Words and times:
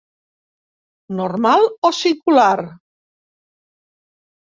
Normal 1.19 1.61
o 1.89 1.91
singular? 1.97 2.57